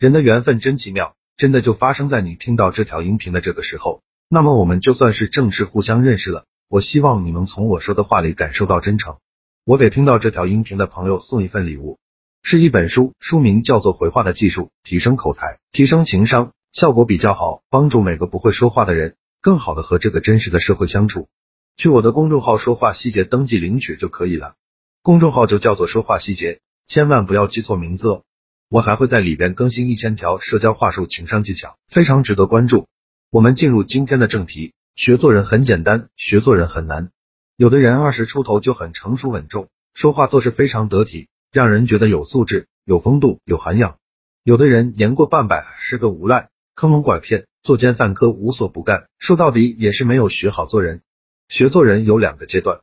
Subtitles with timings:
[0.00, 4.02] 人的缘分真奇妙，真的就发生在你听到这条音频的这个时候。
[4.30, 6.46] 那么我们就算是正式互相认识了。
[6.68, 9.18] 我希望你能从我说的话里感受到真诚。
[9.62, 11.98] 我给听到这条音频的朋友送一份礼物，
[12.42, 21.28] 是一本书，书名叫做《回话的技术：提升口才，提升情商》，效果比较好，帮助每个不会说话的人更好的和这个真实的社会相处。
[21.76, 24.54] 去我的公众号“说话细节”登记领取就可以了。
[25.02, 28.22] 公众号就叫做“说话细节”，千万不要记错名字哦。
[28.70, 32.86] 我还会在里边更新一千条社交话术、情商技巧，非常值得关注。
[33.28, 37.10] 我们进入今天的正题，学做人很简单，学做人很难。
[37.56, 43.98] 有的人二十出头就很成熟稳重，说话做事非常得体，让人觉得有素质、有风度、有涵养。
[44.44, 51.02] 有的人年过半百是个无赖，坑蒙拐骗、作奸犯科，无所不干，说到底也是没有学好做人。
[51.48, 52.82] 学做人有两个阶段，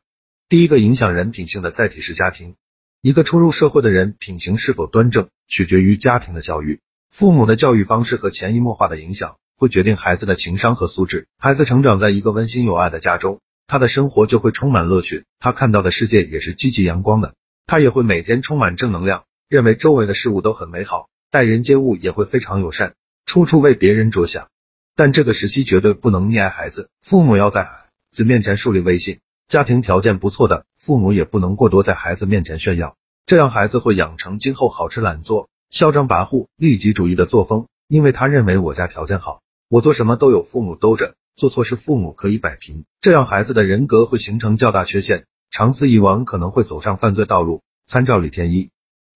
[0.50, 2.56] 第一个影响人品性的载体是家庭。
[3.00, 6.80] 一个初入社会的人品行是否端正，取决于家庭的教育。
[7.10, 11.28] 父母的教育方式和潜移默化的影响，会决定孩子的情商和素质。
[11.38, 13.40] 孩子成长在一个温馨有爱的家中。
[13.68, 17.34] 他的生活就会充满乐趣，他看到的世界也是积极阳光的，
[17.66, 22.94] 他也会每天充满正能量，认为周围的事物都很美好，待人接物也会非常友善，
[23.26, 24.48] 处处为别人着想。
[24.96, 41.14] 但这个时期绝对不能溺爱孩子，父母要在孩子面前树立威信，家庭条件不错的父母也不能过多在孩子面前炫耀，这样孩子会养成今后好吃懒做、嚣张跋扈、利己主义的作风，因为他认为我家条件好，我做什么都有父母兜着。
[41.34, 47.62] 做错事，父母可以摆平，这样孩子的人格会形成较大缺陷，长此以往可能会走上犯罪道路。
[47.86, 48.68] 参照李天一。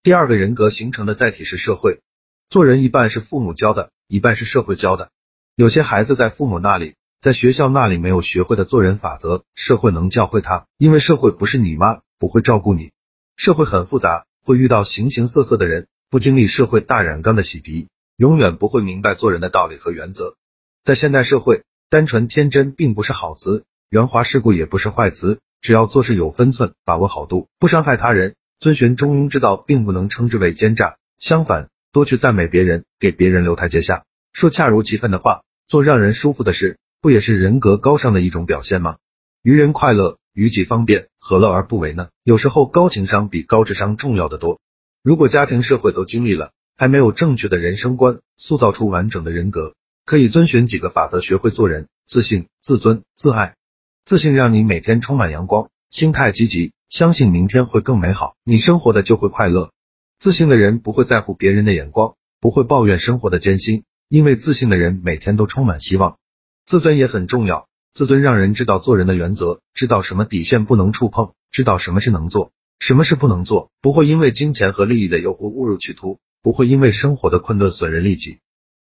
[0.02, 2.00] 第二个人格形成的载体是社会，
[2.48, 5.10] 做人一半是父母教的，一半是社会教的。
[5.56, 12.90] 有些孩子在父母那里，在学校那里没有学会的做人法则，社会能教会他，因为社会不是你妈，不会照顾你。
[13.36, 20.34] 社会很复杂，会遇到形形色色的人，不经历社会大染缸的洗涤，永远不会明白做人的道理和原则。
[20.82, 21.62] 在现代社会。
[21.88, 25.40] 单纯天真并不是好词，圆滑世故也不是坏词。
[25.60, 30.96] 只要做事有分寸，把握好度，不伤害他人，遵循中庸之道，并不能称之为奸诈。
[31.18, 38.98] 相反，多去赞美别人，给别人留台阶下，说恰如其分的话，做让人舒服的事，不也是人格高尚的一种表现吗？
[39.42, 42.10] 于人快乐，于己方便，何乐而不为呢？
[42.22, 44.60] 有时候高情商比高智商重要的多。
[45.02, 49.74] 如果家庭社会都经历了，还没有正确的人生观，塑造出完整的人格。
[50.04, 53.56] 可以遵循几个法则，学会做人：自信、自尊、自爱。
[54.04, 59.72] 自信让你每天充满阳光，心态积极，相信明天会更美好，你生活的就会快乐。
[60.20, 66.16] 自信的人不会在乎别人的眼光，不会抱怨生活的艰辛，因为自信的人每天都充满希望。
[66.64, 78.38] 自尊也很重要，自尊让人知道做人的原则，知道什么底线不能触碰，知道什么是能做，什么是不能做，不会因为金钱和利益的诱惑误入歧途，不会因为生活的困顿损人利己。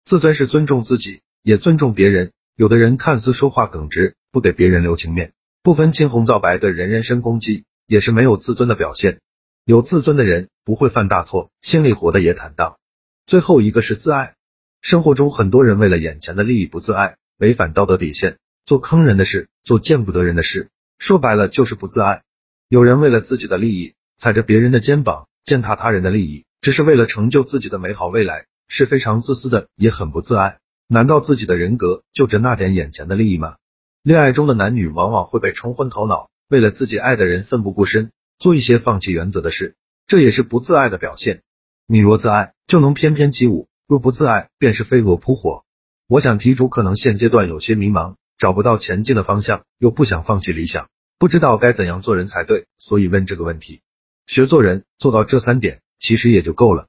[0.05, 2.33] 自尊是尊重自己，也尊重别人。
[2.57, 9.21] 有的人看似说话耿直，不给别人留情面，不分青红皂白对人人身攻击，也是没有自尊的表现。
[9.65, 12.79] 有自尊的人不会犯大错，心里活得也坦荡。
[13.27, 14.35] 最后一个是自爱。
[14.81, 22.23] 生活中很多人为了眼前的利益不自爱，违反道德底线，做坑人的事，做见不得人的事，说白了就是不自爱。
[22.69, 28.47] 有人为了自己的利益，踩着别人的肩膀，践踏他人的利益，只是为了成就自己的美好未来。
[28.71, 30.59] 是非常自私的，也很不自爱。
[30.89, 33.57] 难道自己的人格就值那点眼前的利益吗？
[34.03, 39.77] 恋爱中的男女往往会被冲昏头脑，为了自己爱的人奋不顾身，做一些放弃原则的事，
[40.07, 41.43] 这也是不自爱的表现。
[41.87, 45.65] 你若自爱，就能翩翩起舞；若不自爱，便是飞蛾扑火。
[46.11, 50.89] 我想题主可能现阶段有些迷茫，找不到前进的方向，又不想放弃理想，
[51.19, 53.83] 不知道该怎样做人才对，所以问这个问题。
[54.25, 56.87] 学做人，做到这三点，其实也就够了。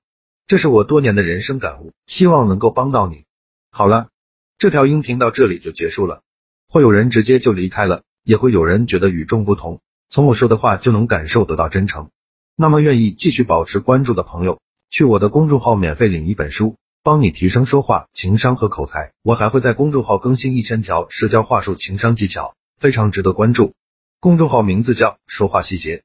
[0.47, 3.25] 这是我多年的人生感悟，希望能够帮到你。
[3.72, 4.07] 好了，
[4.57, 6.22] 这条音频到这里就结束了。
[6.69, 12.09] 会有人直接就离开了，也会有人觉得与众不同，从我说的话就能感受得到真诚。
[12.56, 19.13] 那么愿意继续保持关注的朋友，去我的公众号免费领一本书，帮你提升说话、情商和口才。
[19.24, 23.74] 我还会在公众号更新一千条社交话术、情商技巧，非常值得关注。
[24.19, 26.04] 公众号名字叫说话细节。